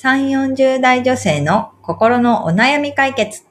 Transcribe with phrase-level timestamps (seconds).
[0.00, 3.42] 3、40代女性の心のお悩み解決。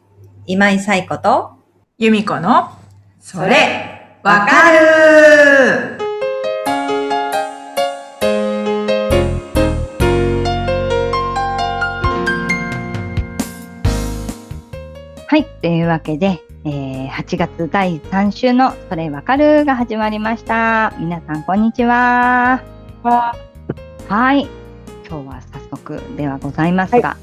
[0.46, 1.52] 今井冴子と、
[1.98, 2.70] 由美子の、
[3.20, 5.98] それ、わかる
[15.28, 15.44] はい。
[15.62, 20.94] というわけで、えー、8月第3週のそれわかるが始まりました。
[20.98, 22.64] 皆さん、こんにちは。
[23.04, 24.48] はい。
[25.10, 27.18] 今日は早速ではございますが、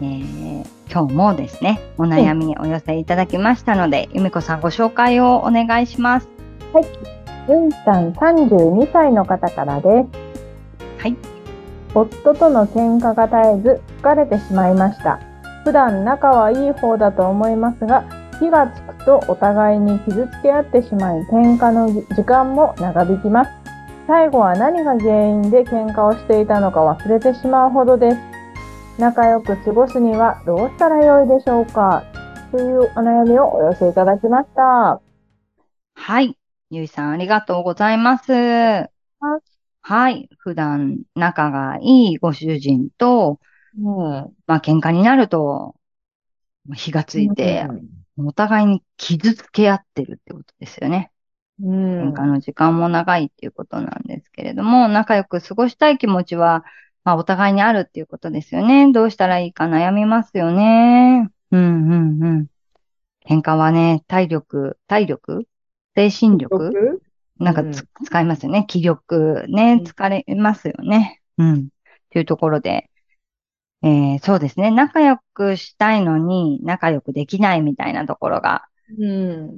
[0.00, 6.28] えー今日もですね、お悩みお寄せいただきましたので、由美子さんご紹介をお願いします。
[7.48, 10.04] ゆいさん32歳の方からで
[10.98, 11.02] す。
[11.02, 11.16] はい。
[11.94, 15.18] 夫との喧嘩が絶えず疲れてしまいました。
[15.64, 18.04] 普段仲はいい方だと思いますが、
[18.38, 23.61] 火がつくとお互いに傷つけ合ってしまい、喧嘩の時間も長引きます。
[24.06, 28.18] 最後は何が原因で喧嘩をしていたのか忘れてしまうほどです。
[28.98, 32.04] 仲良く過ごすにはどうしたらよいでしょうか？
[32.50, 35.00] というお悩みをお寄せいただきました。
[35.94, 36.36] はい。
[36.70, 38.32] ゆいさん、ありがとうございます。
[39.84, 40.28] はい。
[40.38, 43.38] 普段仲がいいご主人と、
[43.78, 43.84] うん。
[44.46, 45.76] まあ喧嘩になると、
[46.74, 47.66] 火がついて、
[48.18, 51.11] お互いに傷つけ合ってるってことですよね。
[51.62, 52.12] うん。
[52.12, 56.64] 喧嘩の時間も長いっていうことなんですけれども、仲良く過ごしたい気持ちは、
[57.04, 58.92] まあお互いにあるっていうことですよね。
[58.92, 61.30] どうしたらいいか悩みますよね。
[61.50, 62.46] うんうんうん。
[63.26, 65.46] 喧嘩はね、体力、体力？
[65.94, 67.00] 精神力？
[67.38, 68.64] なんかつ、使いますよね。
[68.68, 71.20] 気力ね、うん疲れますよね。
[71.38, 71.68] うん。
[72.10, 72.90] というところで、
[73.82, 74.70] えー、そうですね。
[74.70, 78.71] 仲良くしたいのに仲良くできないみたいなところがうん。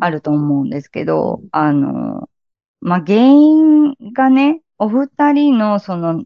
[0.00, 2.28] あると思うんですけどうん、あの、
[2.80, 6.22] まあ、原因がね、お二人のその、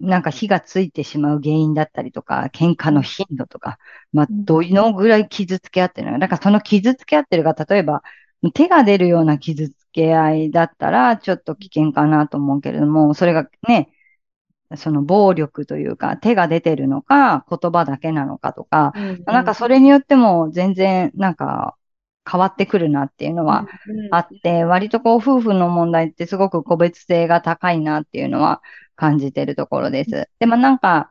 [0.00, 3.78] なんか火がついてしまう原因だったりとか、喧嘩の頻度とか、
[4.12, 4.44] まあ、うん。
[4.44, 6.18] どのぐらい傷つけ合ってるのか。
[6.18, 8.02] だからその傷つけ合ってるが、例えば、
[8.54, 13.90] 手が出るような傷つけ合いだったら、ちょっと危険かなと思うけれども、それがね、
[14.76, 18.92] その暴力というか、手が出てるのか、言葉だけなのかとか、
[19.26, 21.76] なんかそれによっても全然なんか
[22.30, 23.66] 変わってくるなっていうのは
[24.10, 28.62] あって、割とこう夫婦の問題ってすごく個別性が高いなっていうのは
[28.96, 30.28] 感じてるところです。
[30.38, 31.10] でもなんか、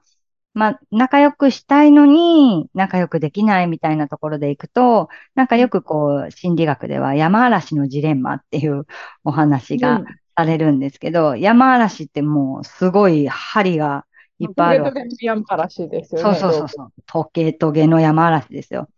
[0.54, 8.86] まあ仲良くしたいのに仲良くできないみたいなところでいくと、なんかよくこう心理学では山嵐のジレンマっていう
[9.26, 10.04] お話が
[10.38, 14.06] されるんですけど、山嵐ってもうすごい針が
[14.40, 16.40] いっぱいあるわけヤンパラシですよそうね。
[16.40, 16.94] そうそうそう。
[17.06, 18.90] トゲトゲの山嵐ですよ。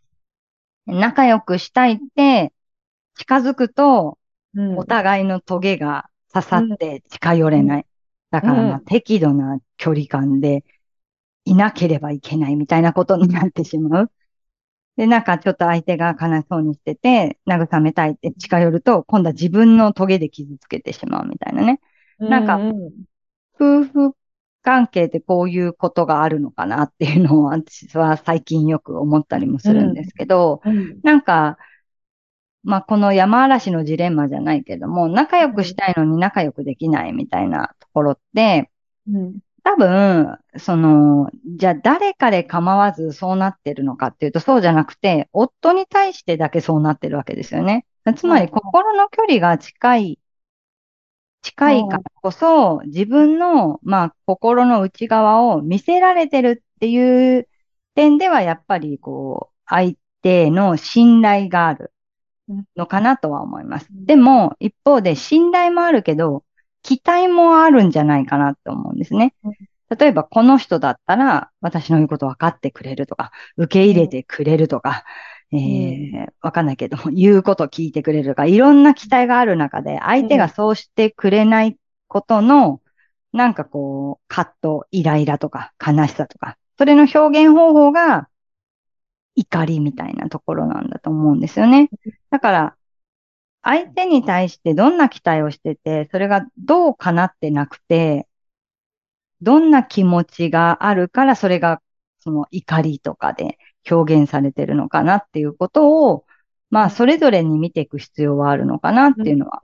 [0.87, 2.53] 仲良くしたいって、
[3.15, 4.17] 近づくと、
[4.55, 4.77] うん。
[4.77, 7.85] お互いのトゲが刺さって近寄れない。
[8.31, 10.63] だから、適度な距離感で
[11.45, 14.11] いなければいけないみたいなことになってしまう。
[14.97, 21.79] で、なんかちょっと相手が悲しそうにしてて、慰めたいって近寄ると、今度は自分のトゲで傷つけてしまうみたいなね。
[22.27, 22.91] なんかう
[23.59, 24.15] 夫婦
[24.67, 31.00] 関係ってこういうことがあるのかなっていうのを私は最近よく思ったりもするんですけど、うん。
[31.03, 31.57] なんか、
[32.63, 38.69] まあこの山嵐のジレンマじゃないけども、仲良くしたいのに仲良くできないみたいなところって、
[39.09, 39.39] うん。
[39.63, 47.85] 多分、その、じゃあ誰かで構わずそうなってるのかっていうとそうじゃなくて、夫に対してだけそうなってるわけですよね。
[48.17, 50.19] つまりうん心の距離が近い、
[51.41, 57.47] 近いからこそ、自分の、まあ、心の内側を見せられてるっていう
[57.95, 61.93] 点では、やっぱり、こう、相手の信頼がある
[62.75, 63.87] のかなとは思います。
[63.89, 66.43] うんでも、一方で信頼もあるけど、
[66.81, 69.53] 期待もあるんじゃないかなと思うんですねうん。
[69.97, 75.03] 例えば、この人だったら、私の言うこと分かってくれるとか、受け入れてくれるとか、
[75.52, 81.78] えー、わかんないけども、 言うこと聞いてくれるとか、いろんな期待がある中で、相手がそうしてくれない
[82.08, 82.81] ことの、
[83.31, 88.29] なんかこう、葛藤、イライラとか、悲しさとか、それの表現方法が、
[89.35, 91.90] 怒りみたいなところなんだと思うんですよね。
[92.32, 92.78] だから、
[93.61, 98.28] 相手に対してどんな期待をしてて、それがどう叶ってなくて、
[99.41, 101.82] どんな気持ちがあるから、それが
[102.20, 103.58] その怒りとかで
[103.89, 106.25] 表現されてるのかなっていうことを、
[106.69, 109.61] まあ、それぞれに見ていく必要はあるのかなっていうのは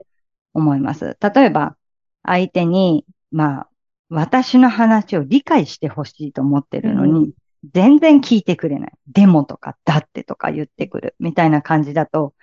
[0.54, 1.16] 思います。
[1.20, 1.76] 例えば、
[2.22, 3.68] 相手に、まあ、
[4.08, 7.32] 私の話を理解してほしいと思ってるのに、
[7.72, 8.92] 全然聞いてくれない。
[9.08, 11.14] デモとかだってとか言ってくる。
[11.18, 12.34] みたいな感じだと、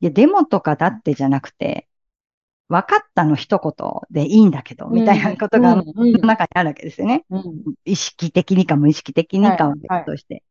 [0.00, 1.88] いや、デモとかだってじゃなくて、
[2.68, 7.24] 分かったの一言でいいんだけど、みたいなことが、中にあるわけですよね。
[7.30, 7.74] うん。
[7.84, 10.42] 意識的にか無意識的にかはとして。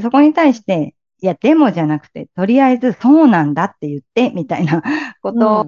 [0.00, 4.82] そこに対して、いや、でもじゃなくて、とりあえずそうなんだって言って、みたいな
[5.22, 5.66] こと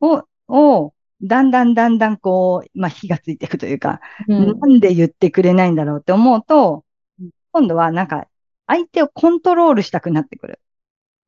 [0.00, 6.84] を、をだんだんだんだんこう、まあ、火がついていくというか、うんなんで言ってくれないんだろうって思うと
[7.20, 8.26] うん、今度はなんか、
[8.66, 10.60] 相手をコントロールしたくなってくる。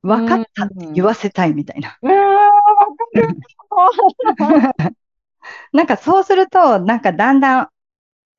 [0.02, 1.98] 分かったって言わせたいみたいな。
[2.00, 2.16] うわー
[3.74, 3.90] わ
[4.38, 4.96] かる
[5.72, 7.68] なんかそうすると、なんかだんだん、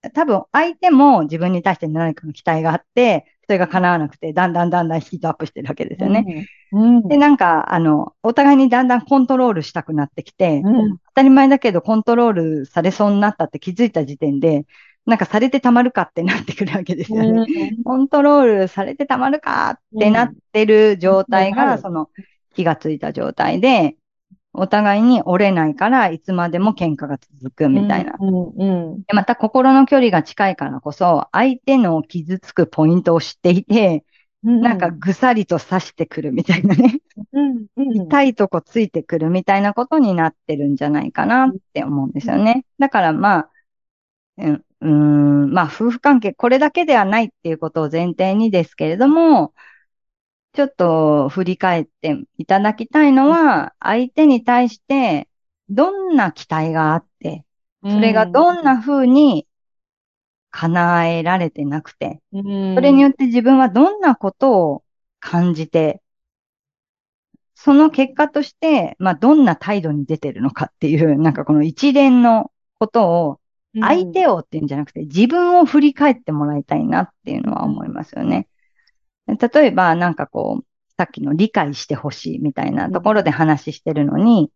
[0.09, 6.47] 多分相手も自分に対して何かの期待があって、それが叶わなくて、だんだんだんだんヒートアップしてるわけですよね。
[6.73, 7.07] うん。
[7.07, 10.97] で、なんか、あの、お互いにだんだんコントロールしたくなってきて、うん。
[10.97, 14.65] 当たり前だけどコントロールされそうになったって気づいた時点で、
[15.05, 17.45] なんかされてたまるかってなってくるわけですよね。
[17.85, 22.09] コントロールされてたまるかってなってる状態が、うんうんその
[22.53, 23.95] 火がついた状態で、
[24.57, 28.15] お互いに折れないからいつまでも喧嘩が続くみたいな。
[28.19, 28.49] うん。
[28.57, 28.65] う
[28.97, 29.01] ん。
[29.03, 34.03] でまた心の距離が近いからこそ、相手の傷つくポイントを知っていて、
[34.43, 34.61] うん。
[34.61, 36.99] なんかぐさりと刺してくるみたいなね。
[37.33, 37.65] うん。
[37.77, 38.01] うん。
[38.07, 42.65] 痛いとこついてくるみたいなことになってるんじゃないかなって思うんですよね。
[42.79, 43.49] だからまあ、
[44.81, 49.53] うん、まあ夫婦関係これだけではないっていうことを前提にですけれども、
[50.57, 55.29] ちょっと振り返っていただきたいのは、相手に対して
[55.69, 57.45] どんな期待があって、
[57.83, 59.45] それがどんな風に
[60.49, 64.83] 叶えられてなくて、うん、それによって自分はどんなことを
[65.19, 66.01] 感じて、
[67.53, 73.39] その結果として、まあ、どんな態度に出てるのかっていう、 なんかこの一連のことを、
[73.79, 78.47] 相手をっていうんじゃなくて、自分を振り返ってもらいたいなっていうのは思いますよね。
[79.27, 80.65] 例えば、なんかこう、
[80.97, 84.51] さっきの理解してほしいみたいなところで話してるのに、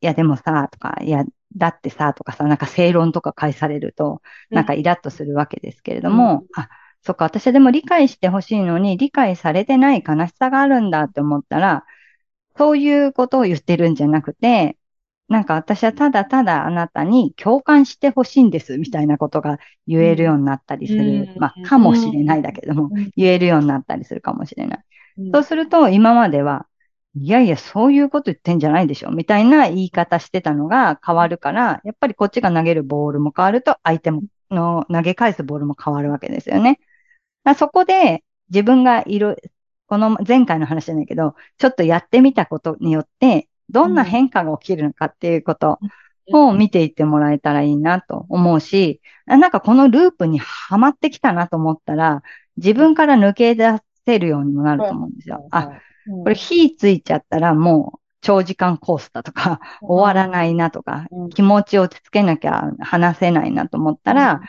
[0.00, 1.24] いやでもさ、とか、いや、
[1.56, 6.68] だってさ、とかさ、なんか正論とか返されると、なんかイラッとするわけですけれども、あ、
[7.02, 11.84] そっか、私はでも理解してほしいのに、理解されてない悲しさがあるんだって思ったら、
[12.56, 14.76] そういうことを言ってるんじゃなくて、
[15.30, 21.32] なんか私はただただあなたに共感してほしいんですみたいなことが言えるようになったりする。
[21.38, 24.78] まあ、かもしれないだけども、言えるようになったりするかもしれない。
[25.32, 26.66] そうすると、今までは、
[27.14, 36.80] いやいや、そういうこと言ってんじゃないでしょみたいな言い方してたのが変わるから、やっぱりこっちが投げるボールも変わると、相手もの投げ返すボールも変わるわけですよね。
[37.56, 39.42] そこで自分がいる、
[39.86, 45.78] この前回の話じゃないけど、ちょっとやってみたことによって、どんな変化が起きるのかっていうこと
[46.32, 52.22] を見ていってもらえたらいいなと思うし、なんかこのループにはまってきたなと思ったら、
[52.56, 55.46] 自分から抜け出せるようにもなると思うんですよ。
[55.50, 55.70] あ、
[56.24, 64.40] これ火ついちゃったらもう長時間コースだとか、終わらないなとか、気持ちを落ち着けなきゃ話せないなと思ったら、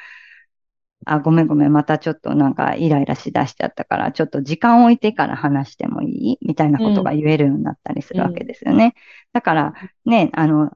[1.05, 6.37] あ、ごめんごめん、またちょっとなんかイライラしだしちゃったから、ちょっと時間置いてから話してもいい？
[6.41, 8.93] みたいなことが言えるようになったりするわけですよね。
[9.33, 9.73] だから
[10.05, 10.71] ね、あの、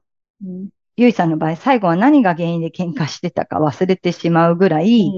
[0.96, 5.12] ゆいさんの場合、最後は何が原因で喧嘩してたか忘れてしまうぐらい、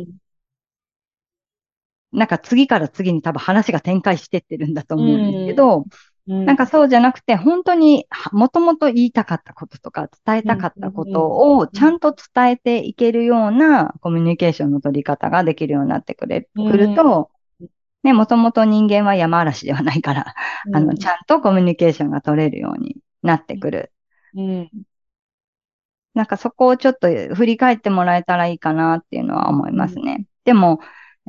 [2.13, 5.87] なんか次から次に多分話が展開してってるんだと思うんですけど、
[6.29, 17.31] なんかそうじゃなくて、本当にもともと言いたかったこととか伝えたかったことをちゃんと伝えていけるようなコミュニケーションの取り方ができるようになってくれ、くると、
[18.03, 20.35] ね、もともと人間は山嵐ではないから、
[20.73, 23.93] あの、ちゃんとコミュニケーションが取れるようになってくる。
[26.15, 30.27] なんかそこをちょっと振り返ってもらえたらいいかなっていうのは思いますね。
[30.45, 30.81] でも、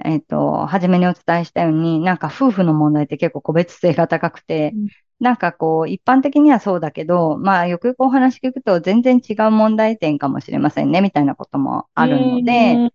[0.06, 4.88] えっ、と、初めにお伝えしたように、なんか夫婦の問題って結構個別性が高くて、うん、
[5.20, 12.92] なんかこう、一般的にはそうだけど、まあ、よくよくお話聞くと全然違う問題点かもしれませんね、みたいなこともあるので、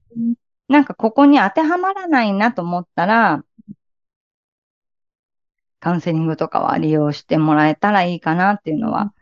[0.69, 3.45] なんかここに当てはまらないなと思ったら、
[5.81, 9.13] カウンセリングとかは利用してもらえたらいいかなっていうのは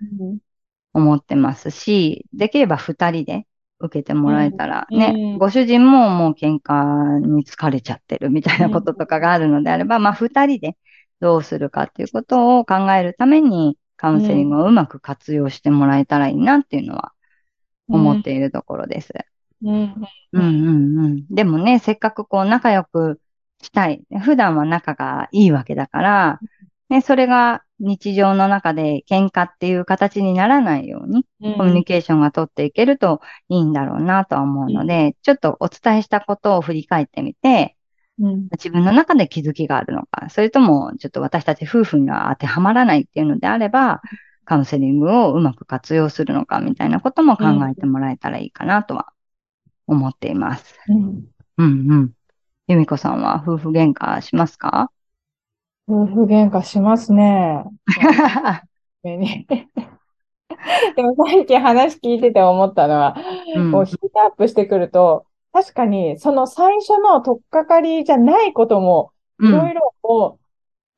[0.95, 3.47] 思ってますし、できれば二人で
[3.83, 10.77] 受けてもらえたらね、うん、ご主人ももう喧嘩に疲れちゃってるみたいなこととかがあるのであれば、うん、まあ二人で
[11.21, 17.12] どうするかっていうことを考えるためにカウンセリングをうまく活用してもらえたらいいなっていうのは
[17.89, 19.12] 思っているところです。
[19.62, 21.27] うん、うん、うんうん。
[21.31, 23.21] でもね、せっかくこう仲良く
[23.62, 24.03] したい。
[24.21, 26.41] 普段は仲がいいわけだから、
[26.89, 37.76] ね、それが日常の中で喧嘩っていう形にならないように、コミュニケーションが取っていけるといいんだろうなとは思うので、うん、ちょっとお伝えしたことを振り返ってみて、
[38.20, 44.00] うん、自分の中で気づきがあるのか、それともちょっと私たち夫婦には当てはまらないっていうのであれば、
[44.44, 49.12] カウンセリングをうまく活用するのかみたいなことも考えてもらえたらいいかなとは
[49.87, 50.75] 思っています。
[50.88, 51.25] うん。
[51.58, 52.12] うんうん。
[52.66, 54.90] 由美子さんは夫婦喧嘩しますか？
[55.88, 57.64] 夫婦喧嘩しますね。
[60.97, 63.16] でも最近話聞いてて思ったのは、
[63.56, 70.40] うんこうヒートアップしてくると、確かにその最初の取っかかりじゃないことも、いろいろこう、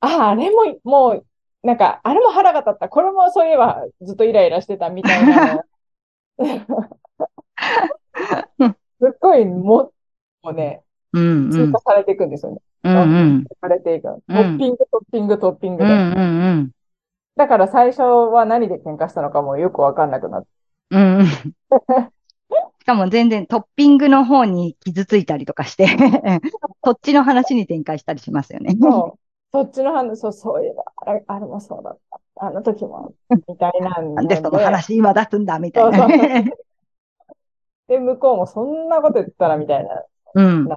[0.00, 1.26] ああ、あれも、もう、
[1.62, 2.88] なんか、あれも腹が立った。
[2.90, 5.62] これもそういえばずっとイライラしてたみたいなの。
[9.00, 9.92] すっごいも、
[10.42, 10.82] もうね、
[11.12, 12.58] うんうん追加されていくんですよね。
[12.84, 13.00] うんう
[13.40, 14.02] んされていく。
[14.02, 15.90] トッピング、トッピング、トッピングで。
[15.90, 16.70] うんうんうん
[17.36, 20.48] だから最初は何で喧嘩したのかもよくわかんなくなって。
[20.90, 21.26] うんうん。
[21.26, 25.86] しかも全然トッピングの方に傷ついたりとかして、
[26.84, 28.76] そっちの話に展開したりしますよね。
[28.80, 29.18] そう。
[29.52, 32.46] そっちの話、そう、そういえば、あれ、あれもそうだった。
[32.46, 33.14] あの時も、
[33.48, 36.50] みたいなんなんでそので話今出すんだみたいなそうね。
[37.88, 40.02] で、向こうもそんなこと言ったらみたいな。
[40.34, 40.68] うん。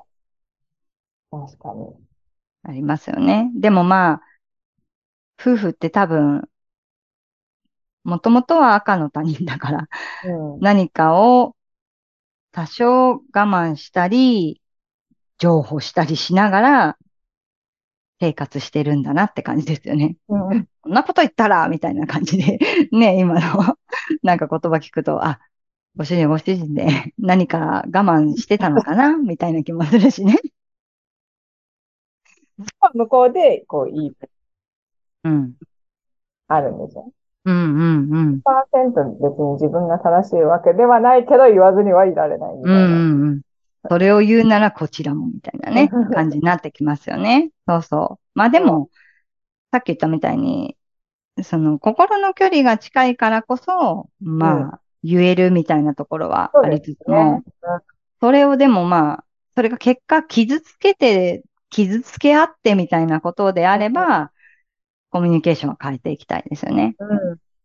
[1.32, 1.88] 確かに。
[2.64, 3.52] ありますよね。
[3.56, 4.22] でもまあ、
[5.40, 6.50] 夫婦って多分、
[8.04, 9.90] もともとは赤の他人だから、
[10.26, 10.60] うん。
[10.60, 11.56] 何かを
[12.52, 14.62] 多少我慢したり、
[15.38, 16.98] 譲歩したりしながら
[18.20, 20.18] 生活してるんだなって感じですよね。
[20.30, 20.68] うん。
[20.82, 22.60] こんなこと言ったら、みたいな感じで、
[22.92, 23.78] ね、今の、
[24.24, 25.40] なんか言葉聞くと、あ、
[25.96, 30.38] ご主人ご主人で何か我慢してたのかなみたいな気もするしね。
[32.94, 34.14] 向こうで、こう、いい、
[35.28, 35.54] うん。
[36.48, 37.12] あるんですよ。
[37.46, 38.42] うんうんうん。
[38.42, 42.86] 100%別に自分が正しいわけではないけど、言わずにはいられないみたいな。
[42.86, 43.42] うんうんうん。
[43.90, 47.52] それを言うならこちらもみたいなね、感じになってきますよね。
[47.68, 48.24] そうそう。
[48.34, 48.90] まあでも、
[49.72, 50.76] さっき言ったみたいに、
[51.44, 57.44] その心の距離が近いからこそ、まあ、言えるみたいなところはありつつも、ね。
[58.20, 59.24] それをでもまあ、
[59.56, 64.32] それが結果傷つけて、傷つけ合ってみたいなことであれば、
[65.18, 66.96] コミュニケーションを変えていきたいですよね。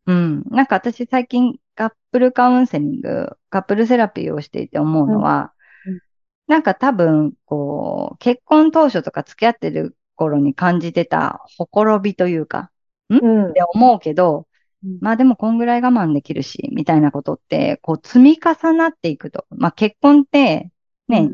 [0.07, 0.15] うん。
[0.15, 0.45] うん。
[0.49, 5.53] なんか私最近カップルカウンセリング、カップルセラピーをしていて思うのは、
[5.87, 6.01] うんうん
[6.49, 12.71] なんか多分、こう、結婚当初とか付き合ってる頃に感じてたほころびというか、
[13.09, 14.49] うんって思うけど、
[14.85, 19.47] うんまあでもこんぐらい我慢できるし、みたいなことって、こう積み重なっていくと。
[19.51, 20.71] まあ結婚って、
[21.09, 21.31] ね、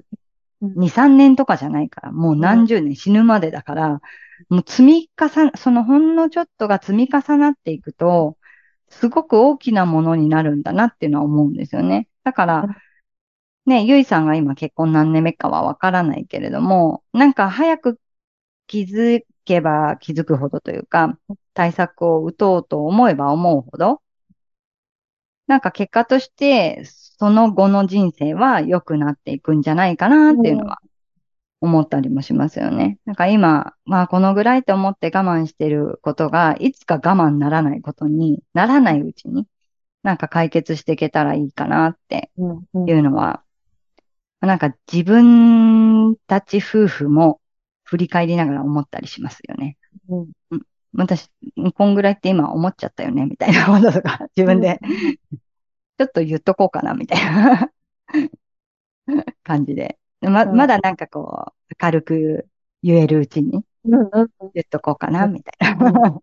[0.61, 4.01] うん2、3年とかじゃないから、もう何十年死ぬまでだから、
[4.49, 8.37] もう積み重な、そのほんのちょっとが積み重なっていくと、
[8.89, 12.09] すごく大きなものになるんだなっていうのは思うんですよね。
[12.25, 12.65] だから、
[13.67, 18.01] ね、ゆいさんが今結婚何年目かはわからないけれども、なんか早く
[18.67, 21.19] 気づけば気づくほどというか、
[21.55, 24.03] 対策を打とうと思えば思うほど、
[25.47, 30.79] なんか結果として、その後の人生は良くなっていくんじゃないかなっていうのは
[31.61, 32.99] 思ったりもしますよね。
[33.05, 39.47] なんか今、まあこのぐらいと思って我慢してることが、いつか我慢ならないことにならないうちに、
[40.03, 42.65] なんか解決していけたらいいかなってうん。
[42.75, 43.43] うんいうのは、
[44.41, 47.41] なんか自分たち夫婦も
[47.85, 49.77] 振り返りながら思ったりしますよね。
[50.09, 50.29] うん
[50.95, 51.31] 私、
[51.75, 54.81] こんぐらいって今思っちゃったよね、みたいなこととか、 自分で、
[55.99, 57.71] ちょっと言っとこうかな、みたいな
[59.45, 59.99] 感じで。
[60.21, 62.49] ま、うんまだなんかこう、軽く
[62.83, 66.21] 言えるうちにうんうん言っとこうかな、みたいな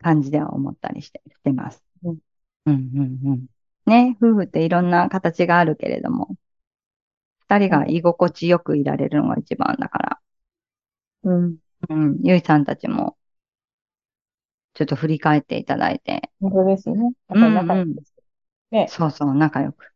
[0.00, 1.82] 感じでは思ったりして、してます。
[2.04, 2.18] うん
[2.66, 3.46] うんうんうん。
[3.86, 6.36] ね、夫婦っていろんな形があるけれども、
[7.40, 10.20] 二人が居心地よくいられるのが一番だから、
[11.22, 11.58] うん。
[11.88, 13.16] うん、ゆいさんたちも、
[14.74, 16.98] ちょっと振り返っていただいて、本当ですね。
[17.04, 18.14] やっぱり仲良いです。
[18.70, 18.86] ね。
[18.88, 19.89] そうそう、仲良く。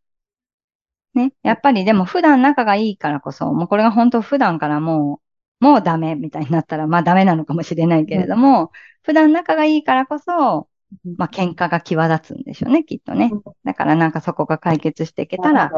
[1.14, 1.32] ね。
[1.42, 5.20] やっぱりでも普段仲がいいからこそ、もうこれが本当普段からも
[5.60, 10.68] う、もうダメみたいになったら、まあダメなのかもしれないけれども、普段仲がいいからこそ、
[11.16, 13.42] まあ喧嘩が際立つんでしょうね、きっとねうん。
[13.64, 15.70] だからなんかそこが解決していけたら、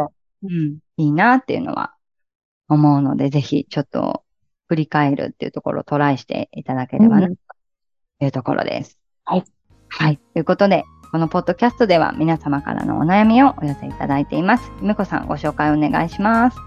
[0.42, 1.94] うん、いいなっていうのは
[2.68, 4.24] 思うので、ぜひちょっと
[4.68, 7.36] 振り返るっていうところをトライしていただければな、うん
[8.18, 8.98] というところです。
[9.24, 9.44] はい。
[9.88, 10.18] はい。
[10.32, 14.70] ということで、このポッドキャストでは皆様からのお悩みをお寄せいただいています。
[14.80, 16.58] ゆめこさん、ご紹介お願いします。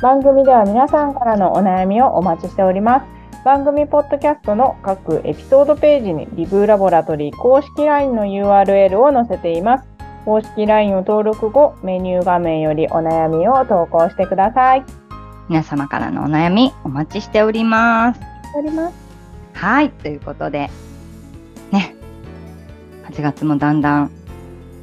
[0.00, 3.44] 番組では皆さんからのお悩みをお待ちしております。
[3.44, 9.88] 番組ポッドキャストの各エピソードページにリブーラボラトリー公式 LINE の URL を載せています。
[10.24, 14.84] 公式 LINE を登録後、メニュー画面よりお悩みを投稿してください。
[15.48, 18.20] 皆様からのお悩みお待ちしております。
[18.56, 18.94] おります。
[19.54, 19.90] はい。
[19.90, 20.89] ということで、ね。
[23.10, 24.10] 8月もだんだん、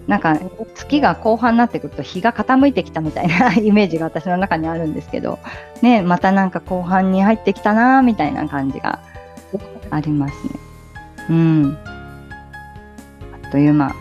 [0.07, 0.39] なんか
[0.75, 5.39] 月が後半になってくると日が傾いてきたみたいな イメージが私の中にあるんですけど、
[5.81, 8.99] ね、またなんか後半に入ってきたなみたいな感じが
[9.89, 10.51] ありますね。
[11.29, 11.77] うん。
[13.43, 13.93] あっという間。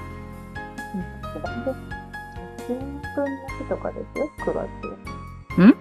[2.66, 2.78] 春
[3.14, 5.62] 分の日とかですよ、9月。
[5.62, 5.76] ん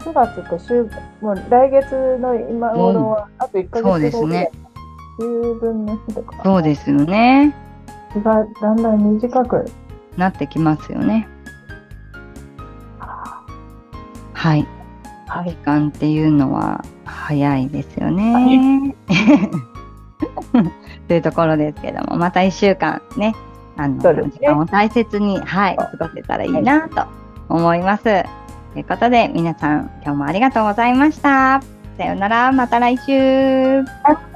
[0.00, 4.50] ?9 月って週、もう来月の今頃は、あと1ヶ月後そうですね。
[5.18, 5.24] 秋
[5.60, 6.40] 分の日とか。
[6.42, 7.54] そうですよね。
[8.12, 9.64] 日がだんだん短く。
[10.16, 11.26] なってきますよね。
[14.32, 14.66] はい。
[15.26, 15.54] は時。
[15.56, 18.94] 間っていうのは早いですよね。
[21.08, 23.34] というところですけども、また1週間ね、
[23.76, 27.04] あの、ね時間を大切に、はい、過ごせたらいいなと
[27.48, 28.02] 思います。
[28.02, 28.10] と
[28.78, 31.62] いうことで、皆さん、今日もありがとうございました。
[31.98, 33.80] さようなら、また来週。
[34.04, 34.31] あ